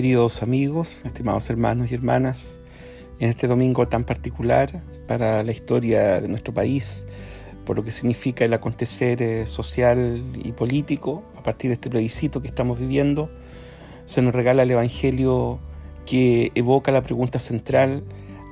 Queridos 0.00 0.42
amigos, 0.42 1.02
estimados 1.04 1.50
hermanos 1.50 1.90
y 1.90 1.94
hermanas, 1.94 2.58
en 3.18 3.28
este 3.28 3.46
domingo 3.46 3.86
tan 3.86 4.04
particular 4.04 4.82
para 5.06 5.42
la 5.42 5.52
historia 5.52 6.22
de 6.22 6.26
nuestro 6.26 6.54
país, 6.54 7.04
por 7.66 7.76
lo 7.76 7.84
que 7.84 7.90
significa 7.90 8.46
el 8.46 8.54
acontecer 8.54 9.20
eh, 9.20 9.46
social 9.46 10.24
y 10.42 10.52
político 10.52 11.22
a 11.36 11.42
partir 11.42 11.68
de 11.68 11.74
este 11.74 11.90
plebiscito 11.90 12.40
que 12.40 12.48
estamos 12.48 12.78
viviendo, 12.78 13.30
se 14.06 14.22
nos 14.22 14.34
regala 14.34 14.62
el 14.62 14.70
Evangelio 14.70 15.58
que 16.06 16.50
evoca 16.54 16.92
la 16.92 17.02
pregunta 17.02 17.38
central 17.38 18.02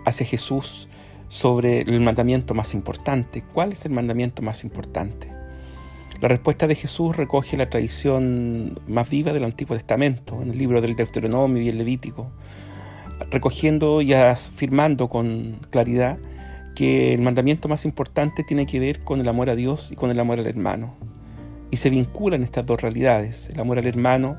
hacia 0.05 0.27
Jesús 0.27 0.91
sobre 1.29 1.81
el 1.81 2.01
mandamiento 2.01 2.53
más 2.53 2.75
importante. 2.75 3.43
¿Cuál 3.55 3.73
es 3.73 3.87
el 3.87 3.93
mandamiento 3.93 4.43
más 4.43 4.65
importante? 4.65 5.38
La 6.21 6.27
respuesta 6.27 6.67
de 6.67 6.75
Jesús 6.75 7.17
recoge 7.17 7.57
la 7.57 7.71
tradición 7.71 8.81
más 8.89 9.09
viva 9.09 9.33
del 9.33 9.45
Antiguo 9.45 9.77
Testamento, 9.77 10.43
en 10.43 10.51
el 10.51 10.59
libro 10.59 10.81
del 10.81 10.97
Deuteronomio 10.97 11.63
y 11.63 11.69
el 11.69 11.79
Levítico, 11.79 12.33
recogiendo 13.31 14.03
y 14.03 14.15
afirmando 14.15 15.09
con 15.09 15.61
claridad 15.71 16.19
que 16.75 17.15
el 17.15 17.23
mandamiento 17.23 17.69
más 17.69 17.85
importante 17.85 18.43
tiene 18.43 18.67
que 18.67 18.81
ver 18.81 18.99
con 19.05 19.21
el 19.21 19.29
amor 19.29 19.49
a 19.49 19.55
Dios 19.55 19.93
y 19.93 19.95
con 19.95 20.11
el 20.11 20.19
amor 20.19 20.41
al 20.41 20.49
hermano. 20.49 20.97
Y 21.71 21.77
se 21.77 21.89
vinculan 21.89 22.43
estas 22.43 22.67
dos 22.67 22.83
realidades. 22.83 23.49
El 23.51 23.61
amor 23.61 23.79
al 23.79 23.87
hermano 23.87 24.39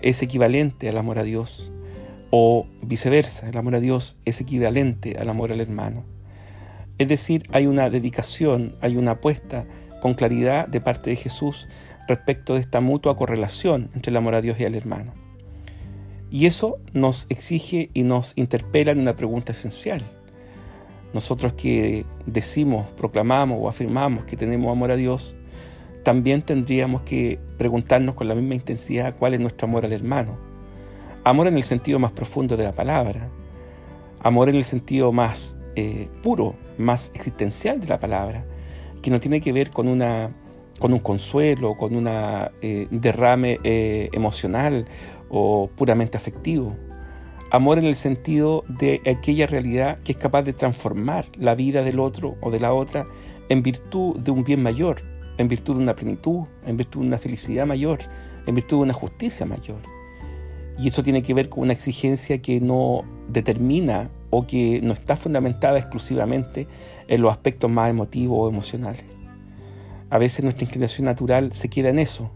es 0.00 0.22
equivalente 0.22 0.88
al 0.88 0.96
amor 0.96 1.18
a 1.18 1.22
Dios, 1.22 1.70
o 2.30 2.66
viceversa, 2.82 3.46
el 3.46 3.58
amor 3.58 3.74
a 3.74 3.80
Dios 3.80 4.16
es 4.24 4.40
equivalente 4.40 5.18
al 5.18 5.28
amor 5.28 5.52
al 5.52 5.60
hermano. 5.60 6.02
Es 6.96 7.08
decir, 7.08 7.42
hay 7.52 7.66
una 7.66 7.90
dedicación, 7.90 8.76
hay 8.80 8.96
una 8.96 9.12
apuesta 9.12 9.66
con 10.00 10.14
claridad 10.14 10.68
de 10.68 10.80
parte 10.80 11.10
de 11.10 11.16
Jesús 11.16 11.68
respecto 12.08 12.54
de 12.54 12.60
esta 12.60 12.80
mutua 12.80 13.16
correlación 13.16 13.90
entre 13.94 14.10
el 14.10 14.16
amor 14.16 14.34
a 14.34 14.40
Dios 14.40 14.58
y 14.58 14.64
al 14.64 14.74
hermano. 14.74 15.12
Y 16.30 16.46
eso 16.46 16.78
nos 16.92 17.26
exige 17.28 17.90
y 17.92 18.02
nos 18.02 18.32
interpela 18.36 18.92
en 18.92 19.00
una 19.00 19.16
pregunta 19.16 19.52
esencial. 19.52 20.02
Nosotros 21.12 21.54
que 21.54 22.04
decimos, 22.26 22.86
proclamamos 22.92 23.58
o 23.60 23.68
afirmamos 23.68 24.24
que 24.24 24.36
tenemos 24.36 24.70
amor 24.70 24.92
a 24.92 24.96
Dios, 24.96 25.36
también 26.04 26.42
tendríamos 26.42 27.02
que 27.02 27.38
preguntarnos 27.58 28.14
con 28.14 28.28
la 28.28 28.34
misma 28.34 28.54
intensidad 28.54 29.14
cuál 29.18 29.34
es 29.34 29.40
nuestro 29.40 29.66
amor 29.66 29.84
al 29.84 29.92
hermano. 29.92 30.38
Amor 31.24 31.48
en 31.48 31.56
el 31.56 31.64
sentido 31.64 31.98
más 31.98 32.12
profundo 32.12 32.56
de 32.56 32.64
la 32.64 32.72
palabra, 32.72 33.28
amor 34.20 34.48
en 34.48 34.56
el 34.56 34.64
sentido 34.64 35.12
más 35.12 35.56
eh, 35.76 36.08
puro, 36.22 36.54
más 36.78 37.10
existencial 37.14 37.80
de 37.80 37.88
la 37.88 37.98
palabra, 37.98 38.46
que 39.02 39.10
no 39.10 39.20
tiene 39.20 39.40
que 39.40 39.52
ver 39.52 39.70
con, 39.70 39.88
una, 39.88 40.30
con 40.78 40.92
un 40.92 40.98
consuelo, 40.98 41.76
con 41.76 41.94
un 41.94 42.08
eh, 42.08 42.86
derrame 42.90 43.58
eh, 43.64 44.08
emocional 44.12 44.86
o 45.28 45.70
puramente 45.76 46.16
afectivo. 46.16 46.76
Amor 47.50 47.78
en 47.78 47.86
el 47.86 47.96
sentido 47.96 48.64
de 48.68 49.00
aquella 49.06 49.46
realidad 49.46 49.98
que 50.00 50.12
es 50.12 50.18
capaz 50.18 50.42
de 50.42 50.52
transformar 50.52 51.26
la 51.36 51.54
vida 51.54 51.82
del 51.82 51.98
otro 51.98 52.36
o 52.40 52.50
de 52.50 52.60
la 52.60 52.72
otra 52.72 53.06
en 53.48 53.62
virtud 53.62 54.16
de 54.20 54.30
un 54.30 54.44
bien 54.44 54.62
mayor, 54.62 55.02
en 55.36 55.48
virtud 55.48 55.76
de 55.76 55.82
una 55.82 55.96
plenitud, 55.96 56.44
en 56.64 56.76
virtud 56.76 57.00
de 57.00 57.08
una 57.08 57.18
felicidad 57.18 57.66
mayor, 57.66 57.98
en 58.46 58.54
virtud 58.54 58.78
de 58.78 58.82
una 58.84 58.92
justicia 58.92 59.46
mayor. 59.46 59.78
Y 60.78 60.88
eso 60.88 61.02
tiene 61.02 61.22
que 61.22 61.34
ver 61.34 61.48
con 61.48 61.64
una 61.64 61.72
exigencia 61.72 62.40
que 62.40 62.60
no 62.60 63.04
determina 63.28 64.10
o 64.30 64.46
que 64.46 64.80
no 64.82 64.92
está 64.92 65.16
fundamentada 65.16 65.78
exclusivamente 65.78 66.66
en 67.08 67.22
los 67.22 67.32
aspectos 67.32 67.70
más 67.70 67.90
emotivos 67.90 68.38
o 68.40 68.48
emocionales. 68.48 69.04
A 70.08 70.18
veces 70.18 70.42
nuestra 70.42 70.64
inclinación 70.64 71.04
natural 71.04 71.52
se 71.52 71.68
queda 71.68 71.90
en 71.90 71.98
eso, 71.98 72.30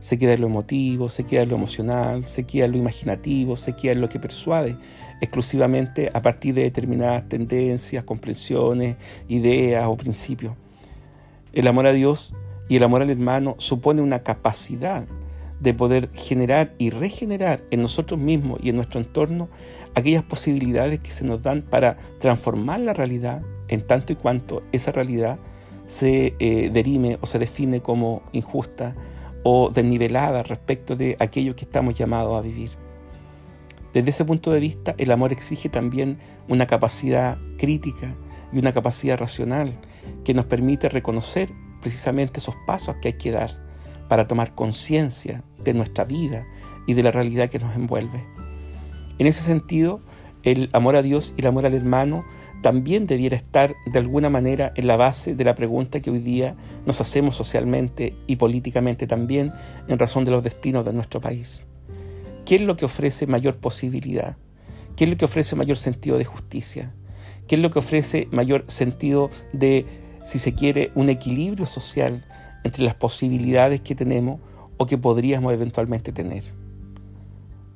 se 0.00 0.18
queda 0.18 0.32
en 0.32 0.40
lo 0.40 0.48
emotivo, 0.48 1.08
se 1.08 1.24
queda 1.24 1.42
en 1.42 1.50
lo 1.50 1.56
emocional, 1.56 2.24
se 2.24 2.44
queda 2.44 2.64
en 2.64 2.72
lo 2.72 2.78
imaginativo, 2.78 3.56
se 3.56 3.74
queda 3.76 3.92
en 3.92 4.00
lo 4.00 4.08
que 4.08 4.18
persuade 4.18 4.76
exclusivamente 5.20 6.10
a 6.12 6.20
partir 6.20 6.54
de 6.54 6.62
determinadas 6.62 7.28
tendencias, 7.28 8.02
comprensiones, 8.02 8.96
ideas 9.28 9.86
o 9.86 9.96
principios. 9.96 10.54
El 11.52 11.68
amor 11.68 11.86
a 11.86 11.92
Dios 11.92 12.34
y 12.68 12.76
el 12.76 12.82
amor 12.82 13.02
al 13.02 13.10
hermano 13.10 13.54
supone 13.58 14.02
una 14.02 14.24
capacidad 14.24 15.04
de 15.60 15.74
poder 15.74 16.10
generar 16.12 16.74
y 16.78 16.90
regenerar 16.90 17.62
en 17.70 17.82
nosotros 17.82 18.18
mismos 18.18 18.58
y 18.62 18.70
en 18.70 18.76
nuestro 18.76 18.98
entorno 18.98 19.48
aquellas 19.94 20.22
posibilidades 20.22 21.00
que 21.00 21.12
se 21.12 21.24
nos 21.24 21.42
dan 21.42 21.62
para 21.62 21.96
transformar 22.18 22.80
la 22.80 22.92
realidad 22.92 23.42
en 23.68 23.86
tanto 23.86 24.12
y 24.12 24.16
cuanto 24.16 24.62
esa 24.72 24.92
realidad 24.92 25.38
se 25.86 26.34
eh, 26.38 26.70
derime 26.72 27.18
o 27.20 27.26
se 27.26 27.38
define 27.38 27.80
como 27.80 28.22
injusta 28.32 28.94
o 29.42 29.70
desnivelada 29.70 30.42
respecto 30.42 30.96
de 30.96 31.16
aquello 31.18 31.56
que 31.56 31.64
estamos 31.64 31.96
llamados 31.96 32.36
a 32.36 32.42
vivir. 32.42 32.70
Desde 33.92 34.10
ese 34.10 34.24
punto 34.24 34.52
de 34.52 34.60
vista, 34.60 34.94
el 34.96 35.10
amor 35.10 35.32
exige 35.32 35.68
también 35.68 36.18
una 36.48 36.66
capacidad 36.66 37.36
crítica 37.58 38.14
y 38.52 38.58
una 38.58 38.72
capacidad 38.72 39.18
racional 39.18 39.78
que 40.24 40.34
nos 40.34 40.46
permite 40.46 40.88
reconocer 40.88 41.52
precisamente 41.80 42.38
esos 42.38 42.54
pasos 42.66 42.96
que 43.02 43.08
hay 43.08 43.14
que 43.14 43.32
dar 43.32 43.50
para 44.08 44.26
tomar 44.26 44.54
conciencia 44.54 45.44
de 45.58 45.74
nuestra 45.74 46.04
vida 46.04 46.46
y 46.86 46.94
de 46.94 47.02
la 47.02 47.10
realidad 47.10 47.50
que 47.50 47.58
nos 47.58 47.74
envuelve. 47.76 48.24
En 49.22 49.28
ese 49.28 49.44
sentido, 49.44 50.00
el 50.42 50.68
amor 50.72 50.96
a 50.96 51.02
Dios 51.02 51.32
y 51.36 51.42
el 51.42 51.46
amor 51.46 51.64
al 51.64 51.74
hermano 51.74 52.24
también 52.60 53.06
debiera 53.06 53.36
estar 53.36 53.72
de 53.86 53.96
alguna 54.00 54.30
manera 54.30 54.72
en 54.74 54.88
la 54.88 54.96
base 54.96 55.36
de 55.36 55.44
la 55.44 55.54
pregunta 55.54 56.02
que 56.02 56.10
hoy 56.10 56.18
día 56.18 56.56
nos 56.86 57.00
hacemos 57.00 57.36
socialmente 57.36 58.16
y 58.26 58.34
políticamente 58.34 59.06
también 59.06 59.52
en 59.86 60.00
razón 60.00 60.24
de 60.24 60.32
los 60.32 60.42
destinos 60.42 60.84
de 60.84 60.92
nuestro 60.92 61.20
país. 61.20 61.68
¿Qué 62.44 62.56
es 62.56 62.62
lo 62.62 62.74
que 62.74 62.84
ofrece 62.84 63.28
mayor 63.28 63.58
posibilidad? 63.58 64.36
¿Qué 64.96 65.04
es 65.04 65.10
lo 65.10 65.16
que 65.16 65.26
ofrece 65.26 65.54
mayor 65.54 65.76
sentido 65.76 66.18
de 66.18 66.24
justicia? 66.24 66.92
¿Qué 67.46 67.54
es 67.54 67.60
lo 67.60 67.70
que 67.70 67.78
ofrece 67.78 68.26
mayor 68.32 68.64
sentido 68.66 69.30
de, 69.52 69.86
si 70.26 70.40
se 70.40 70.52
quiere, 70.52 70.90
un 70.96 71.10
equilibrio 71.10 71.66
social 71.66 72.26
entre 72.64 72.82
las 72.82 72.96
posibilidades 72.96 73.82
que 73.82 73.94
tenemos 73.94 74.40
o 74.78 74.86
que 74.86 74.98
podríamos 74.98 75.52
eventualmente 75.52 76.10
tener? 76.10 76.42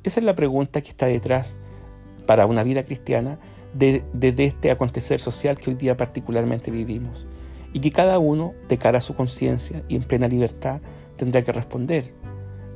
Esa 0.06 0.20
es 0.20 0.24
la 0.24 0.36
pregunta 0.36 0.82
que 0.82 0.90
está 0.90 1.06
detrás 1.06 1.58
para 2.26 2.46
una 2.46 2.62
vida 2.62 2.84
cristiana 2.84 3.40
de, 3.74 4.04
este 4.20 4.70
acontecer 4.70 5.18
social 5.18 5.58
que 5.58 5.70
hoy 5.70 5.76
día 5.76 5.96
particularmente 5.96 6.70
vivimos 6.70 7.26
y 7.72 7.80
que 7.80 7.90
cada 7.90 8.20
uno, 8.20 8.54
de 8.68 8.78
cara 8.78 8.98
a 8.98 9.00
su 9.00 9.16
conciencia 9.16 9.82
y 9.88 9.96
en 9.96 10.04
plena 10.04 10.28
libertad, 10.28 10.80
tendrá 11.16 11.42
que 11.42 11.50
responder. 11.50 12.14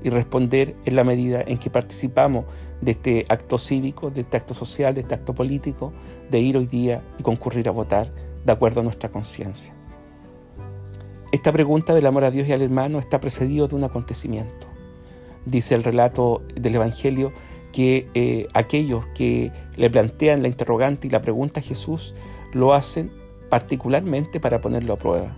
Y 0.03 0.11
responder 0.11 0.75
en 0.85 0.97
la 0.97 1.05
medida 1.05 1.41
en 1.47 1.59
que 1.59 1.71
participamos 1.71 2.47
de 2.81 2.93
este 2.93 3.27
acto 3.29 3.59
cívico, 3.59 4.11
de 4.11 4.23
este 4.23 4.37
acto 4.37 4.53
social, 4.53 4.95
de 4.95 5.03
este 5.03 5.15
acto 5.15 5.33
político, 5.33 5.93
de 6.33 6.41
ir 6.41 6.57
hoy 6.57 6.67
día 6.67 7.01
y 7.17 7.23
concurrir 7.23 7.69
a 7.69 7.73
votar 7.73 8.11
de 8.45 8.51
acuerdo 8.51 8.81
a 8.81 8.83
nuestra 8.83 9.11
conciencia. 9.11 9.73
Esta 11.31 11.53
pregunta 11.53 11.95
del 11.95 12.07
amor 12.07 12.25
a 12.25 12.33
Dios 12.33 12.49
y 12.49 12.53
al 12.53 12.63
hermano 12.63 12.99
está 12.99 13.21
precedido 13.21 13.69
de 13.69 13.77
un 13.77 13.85
acontecimiento 13.85 14.70
dice 15.47 15.75
el 15.75 15.85
relato 15.85 16.43
del 16.55 16.75
Evangelio, 16.77 17.33
que 17.73 18.09
eh, 18.15 18.49
aquellos 18.53 19.07
que 19.15 19.53
le 19.77 19.91
plantean 19.91 20.43
la 20.43 20.49
interrogante 20.49 21.07
y 21.07 21.11
la 21.11 21.23
pregunta 21.23 21.61
a 21.61 21.63
Jesús 21.63 22.15
lo 22.53 22.75
hacen 22.75 23.13
particularmente 23.49 24.41
para 24.41 24.61
ponerlo 24.61 24.95
a 24.95 24.97
prueba. 24.97 25.37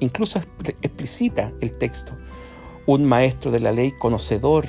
Incluso 0.00 0.40
explicita 0.82 1.52
el 1.60 1.72
texto. 1.72 2.12
Un 2.86 3.04
maestro 3.04 3.50
de 3.50 3.60
la 3.60 3.72
ley, 3.72 3.92
conocedor 3.92 4.64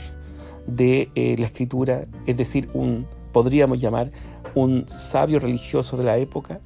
de 0.65 1.09
eh, 1.15 1.35
la 1.37 1.45
escritura, 1.45 2.05
es 2.25 2.35
decir, 2.35 2.69
un, 2.73 3.07
podríamos 3.31 3.79
llamar 3.79 4.11
un 4.53 4.87
sabio 4.87 5.39
religioso 5.39 5.97
de 5.97 6.03
la 6.03 6.17
época, 6.17 6.61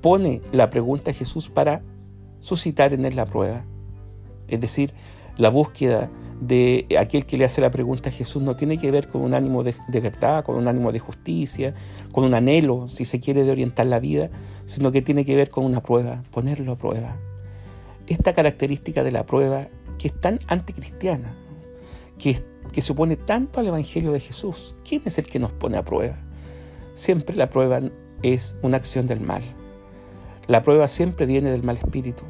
pone 0.00 0.40
la 0.52 0.70
pregunta 0.70 1.12
a 1.12 1.14
Jesús 1.14 1.48
para 1.48 1.82
suscitar 2.40 2.92
en 2.92 3.04
él 3.04 3.16
la 3.16 3.24
prueba. 3.24 3.64
Es 4.48 4.60
decir, 4.60 4.92
la 5.36 5.50
búsqueda 5.50 6.10
de 6.40 6.86
aquel 6.98 7.24
que 7.24 7.36
le 7.36 7.44
hace 7.44 7.60
la 7.60 7.70
pregunta 7.70 8.08
a 8.08 8.12
Jesús 8.12 8.42
no 8.42 8.56
tiene 8.56 8.76
que 8.76 8.90
ver 8.90 9.06
con 9.06 9.22
un 9.22 9.32
ánimo 9.32 9.62
de, 9.62 9.74
verdad, 10.00 10.44
con 10.44 10.56
un 10.56 10.66
ánimo 10.66 10.90
de 10.90 10.98
justicia, 10.98 11.72
con 12.10 12.24
un 12.24 12.34
anhelo, 12.34 12.88
si 12.88 13.04
se 13.04 13.20
quiere, 13.20 13.44
de 13.44 13.52
orientar 13.52 13.86
la 13.86 14.00
vida, 14.00 14.28
sino 14.66 14.90
que 14.90 15.02
tiene 15.02 15.24
que 15.24 15.36
ver 15.36 15.50
con 15.50 15.64
una 15.64 15.82
prueba, 15.82 16.24
ponerlo 16.32 16.72
a 16.72 16.78
prueba. 16.78 17.16
Esta 18.08 18.32
característica 18.32 19.04
de 19.04 19.12
la 19.12 19.24
prueba 19.24 19.68
que 19.98 20.08
es 20.08 20.20
tan 20.20 20.40
anticristiana, 20.48 21.32
que, 22.18 22.42
que 22.72 22.82
supone 22.82 23.14
tanto 23.16 23.60
al 23.60 23.68
Evangelio 23.68 24.10
de 24.10 24.18
Jesús, 24.18 24.74
¿quién 24.86 25.02
es 25.04 25.18
el 25.18 25.26
que 25.26 25.38
nos 25.38 25.52
pone 25.52 25.76
a 25.76 25.84
prueba? 25.84 26.16
Siempre 26.94 27.36
la 27.36 27.48
prueba 27.50 27.80
es 28.22 28.56
una 28.62 28.78
acción 28.78 29.06
del 29.06 29.20
mal. 29.20 29.42
La 30.48 30.62
prueba 30.62 30.88
siempre 30.88 31.24
viene 31.24 31.52
del 31.52 31.62
mal 31.62 31.76
espíritu. 31.76 32.24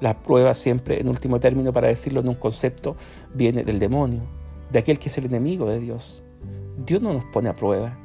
La 0.00 0.14
prueba 0.14 0.54
siempre, 0.54 1.00
en 1.00 1.08
último 1.08 1.40
término, 1.40 1.72
para 1.72 1.88
decirlo 1.88 2.20
en 2.20 2.28
un 2.28 2.34
concepto, 2.34 2.96
viene 3.34 3.64
del 3.64 3.78
demonio, 3.78 4.22
de 4.70 4.78
aquel 4.78 4.98
que 4.98 5.08
es 5.08 5.18
el 5.18 5.24
enemigo 5.26 5.68
de 5.68 5.80
Dios. 5.80 6.22
Dios 6.84 7.00
no 7.00 7.14
nos 7.14 7.24
pone 7.24 7.48
a 7.48 7.54
prueba, 7.54 7.98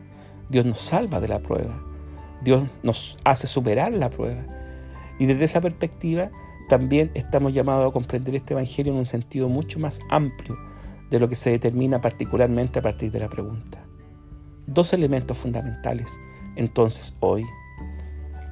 Dios 0.49 0.65
nos 0.65 0.79
salva 0.79 1.19
de 1.19 1.27
la 1.27 1.39
prueba, 1.39 1.83
Dios 2.43 2.63
nos 2.83 3.17
hace 3.25 3.47
superar 3.47 3.91
la 3.91 4.09
prueba. 4.09 4.45
Y 5.19 5.25
desde 5.25 5.43
esa 5.43 5.61
perspectiva 5.61 6.31
también 6.69 7.11
estamos 7.13 7.53
llamados 7.53 7.89
a 7.89 7.93
comprender 7.93 8.33
este 8.35 8.53
Evangelio 8.53 8.93
en 8.93 8.99
un 8.99 9.05
sentido 9.05 9.49
mucho 9.49 9.77
más 9.77 9.99
amplio 10.09 10.57
de 11.09 11.19
lo 11.19 11.27
que 11.27 11.35
se 11.35 11.49
determina 11.51 11.99
particularmente 11.99 12.79
a 12.79 12.81
partir 12.81 13.11
de 13.11 13.19
la 13.19 13.27
pregunta. 13.27 13.85
dos 14.67 14.93
elementos 14.93 15.37
fundamentales. 15.37 16.09
Entonces 16.55 17.13
hoy, 17.19 17.43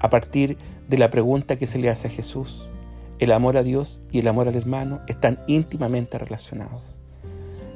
a 0.02 0.10
partir 0.10 0.58
de 0.90 0.98
la 0.98 1.10
pregunta 1.10 1.58
que 1.58 1.68
se 1.68 1.80
le 1.80 1.90
hace 1.90 2.08
a 2.08 2.12
Jesús, 2.12 2.68
el 3.20 3.32
amor 3.32 3.58
a 3.58 3.64
Dios 3.64 4.02
y 4.12 4.20
el 4.20 4.28
amor 4.28 4.48
al 4.48 4.56
hermano 4.56 5.02
están 5.08 5.40
íntimamente 5.48 6.18
relacionados. 6.18 7.00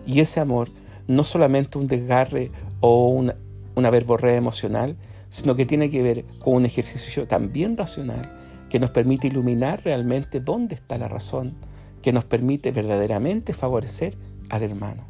Y 0.06 0.20
ese 0.22 0.40
amor 0.40 0.70
no 1.08 1.24
solamente 1.24 1.78
un 1.78 1.88
desgarre 1.88 2.52
o 2.80 3.10
una, 3.10 3.36
una 3.76 3.90
verborrea 3.90 4.36
emocional, 4.36 4.98
sino 5.30 5.56
que 5.56 5.66
tiene 5.66 5.90
que 5.90 6.02
ver 6.02 6.26
con 6.40 6.56
un 6.56 6.66
ejercicio 6.66 7.28
también 7.28 7.76
racional 7.76 8.40
que 8.70 8.80
nos 8.80 8.92
permite 8.92 9.28
iluminar 9.28 9.82
realmente 9.84 10.40
dónde 10.40 10.76
está 10.76 10.98
la 10.98 11.08
razón, 11.08 11.56
que 12.02 12.14
nos 12.14 12.24
permite 12.24 12.72
verdaderamente 12.72 13.54
favorecer 13.54 14.18
al 14.50 14.64
hermano. 14.64 15.06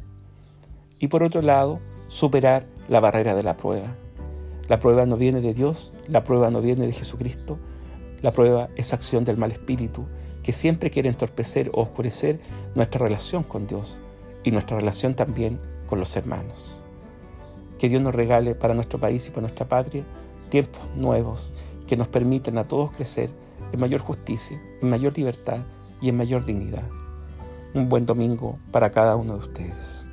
Y 0.98 1.08
por 1.08 1.22
otro 1.22 1.42
lado, 1.42 1.80
superar 2.08 2.66
la 2.88 3.00
barrera 3.00 3.34
de 3.34 3.42
la 3.42 3.56
prueba. 3.56 3.94
La 4.68 4.80
prueba 4.80 5.06
no 5.06 5.16
viene 5.16 5.40
de 5.40 5.54
Dios, 5.54 5.92
la 6.08 6.24
prueba 6.24 6.50
no 6.50 6.60
viene 6.60 6.86
de 6.86 6.92
Jesucristo, 6.92 7.58
la 8.22 8.32
prueba 8.32 8.70
es 8.76 8.92
acción 8.92 9.24
del 9.24 9.36
mal 9.36 9.52
espíritu 9.52 10.06
que 10.44 10.52
siempre 10.52 10.90
quiere 10.90 11.08
entorpecer 11.08 11.70
o 11.72 11.80
oscurecer 11.80 12.38
nuestra 12.74 13.04
relación 13.04 13.42
con 13.42 13.66
Dios 13.66 13.98
y 14.44 14.52
nuestra 14.52 14.78
relación 14.78 15.14
también 15.14 15.58
con 15.88 15.98
los 15.98 16.14
hermanos. 16.16 16.78
Que 17.78 17.88
Dios 17.88 18.02
nos 18.02 18.14
regale 18.14 18.54
para 18.54 18.74
nuestro 18.74 19.00
país 19.00 19.26
y 19.26 19.30
para 19.30 19.40
nuestra 19.40 19.66
patria 19.66 20.04
tiempos 20.50 20.82
nuevos 20.94 21.50
que 21.86 21.96
nos 21.96 22.08
permitan 22.08 22.58
a 22.58 22.68
todos 22.68 22.94
crecer 22.94 23.30
en 23.72 23.80
mayor 23.80 24.00
justicia, 24.00 24.60
en 24.80 24.90
mayor 24.90 25.16
libertad 25.16 25.60
y 26.00 26.10
en 26.10 26.16
mayor 26.16 26.44
dignidad. 26.44 26.88
Un 27.72 27.88
buen 27.88 28.06
domingo 28.06 28.58
para 28.70 28.90
cada 28.90 29.16
uno 29.16 29.34
de 29.34 29.40
ustedes. 29.40 30.06